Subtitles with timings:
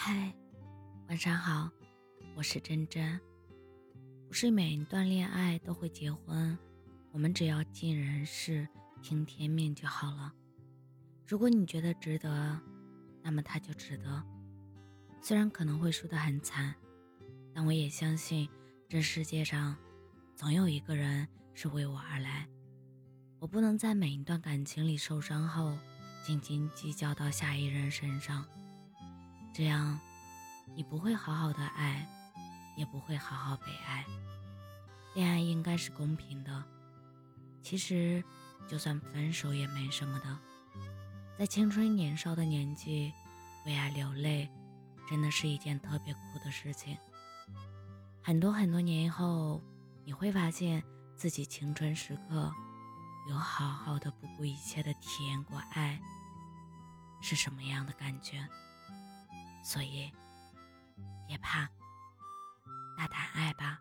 [0.00, 0.32] 嗨，
[1.08, 1.68] 晚上好，
[2.36, 3.20] 我是真真。
[4.28, 6.56] 不是每一段恋爱都会结婚，
[7.10, 8.68] 我们只要尽人事，
[9.02, 10.32] 听天命就好了。
[11.26, 12.60] 如果你觉得值得，
[13.24, 14.22] 那么它就值得。
[15.20, 16.72] 虽然可能会输得很惨，
[17.52, 18.48] 但我也相信
[18.88, 19.76] 这世界上
[20.36, 22.48] 总有一个人是为我而来。
[23.40, 25.76] 我不能在每一段感情里受伤后，
[26.24, 28.46] 斤斤计较到下一任身上。
[29.58, 29.98] 这样，
[30.76, 32.06] 你不会好好的爱，
[32.76, 34.04] 也不会好好被爱。
[35.16, 36.64] 恋爱应该是公平的。
[37.60, 38.22] 其实，
[38.68, 40.38] 就算分手也没什么的。
[41.36, 43.12] 在青春年少的年纪，
[43.66, 44.48] 为爱流泪，
[45.10, 46.96] 真的是一件特别苦的事情。
[48.22, 49.60] 很多很多年以后，
[50.04, 50.80] 你会发现
[51.16, 52.54] 自己青春时刻，
[53.28, 56.00] 有好好的不顾一切的体验过爱，
[57.20, 58.48] 是什么样的感觉。
[59.68, 60.10] 所以，
[61.26, 61.68] 别怕，
[62.96, 63.78] 大胆爱吧。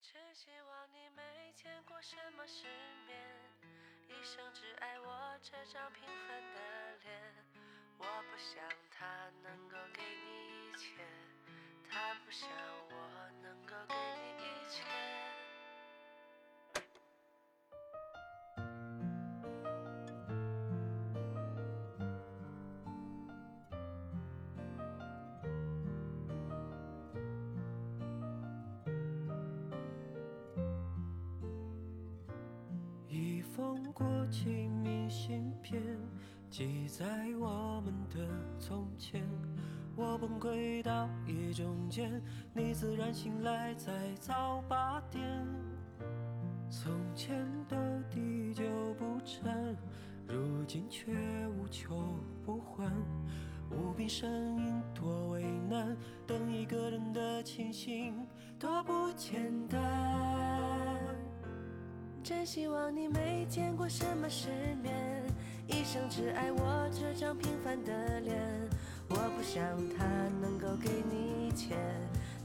[0.00, 2.66] 只希望你没见过什么世
[3.06, 3.20] 面，
[4.08, 7.34] 一生只爱我这张平凡的脸。
[7.98, 11.04] 我不想他能够给你一切，
[11.90, 13.07] 他不想我
[33.92, 35.82] 过期明信片，
[36.50, 37.04] 记载
[37.38, 39.22] 我们的从前。
[39.96, 42.22] 我崩溃到夜中间，
[42.54, 45.22] 你自然醒来在早八点。
[46.70, 48.64] 从前的地久
[48.98, 49.76] 不沉，
[50.26, 51.12] 如今却
[51.48, 52.92] 无求不还。
[53.70, 58.14] 无病呻吟多为难，等一个人的清醒
[58.58, 60.77] 多不简单。
[62.28, 64.50] 真希望你没见过什么世
[64.82, 64.92] 面，
[65.66, 68.36] 一生只爱我这张平凡的脸。
[69.08, 69.64] 我不想
[69.96, 70.04] 他
[70.38, 71.74] 能够给你一切，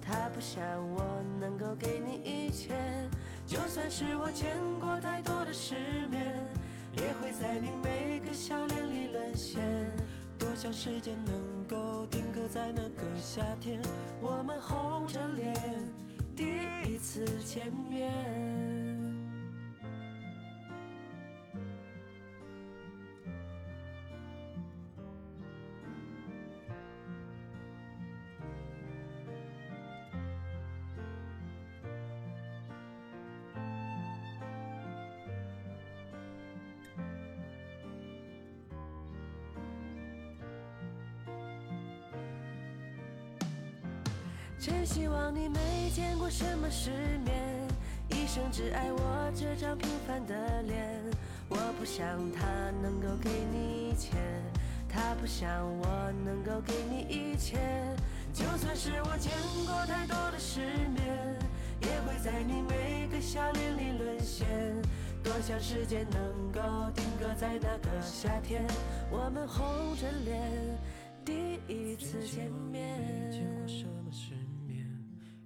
[0.01, 1.03] 他不想我
[1.37, 2.73] 能够给你一切。
[3.45, 5.75] 就算是我见过太多的世
[6.09, 6.33] 面，
[6.93, 9.61] 也会在你每个笑脸里沦陷。
[10.39, 11.35] 多想时间能
[11.67, 13.81] 够定格在那个夏天，
[14.21, 15.53] 我们红着脸
[16.37, 16.45] 第
[16.87, 18.72] 一次见面。
[44.65, 46.89] 真希望你没见过什么世
[47.25, 47.67] 面，
[48.11, 51.01] 一生只爱我这张平凡的脸。
[51.49, 54.15] 我不想他能够给你一切，
[54.87, 57.57] 他不想我能够给你一切。
[58.31, 59.33] 就算是我见
[59.65, 60.61] 过太多的世
[60.95, 61.37] 面，
[61.81, 64.47] 也会在你每个笑脸里沦陷。
[65.21, 68.65] 多想时间能够定格在那个夏天，
[69.11, 70.41] 我们红着脸
[71.25, 73.23] 第一次见面。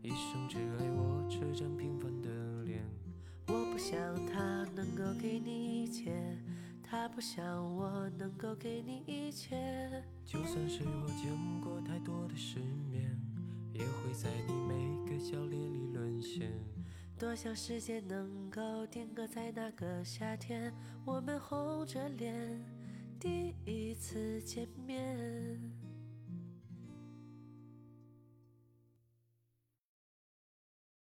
[0.08, 2.82] 一生只爱我这张平凡的脸。
[3.50, 6.14] 我不想他能够给你一切，
[6.82, 7.44] 他不想
[7.76, 10.02] 我能够给你一切。
[10.24, 11.30] 就算是我见
[11.60, 12.58] 过太多的世
[12.90, 13.20] 面，
[13.74, 16.54] 也会在你每个笑脸里沦陷。
[17.20, 20.74] 多想时间能够定格在那个夏天，
[21.04, 22.64] 我们红着脸
[23.20, 25.60] 第一次见面。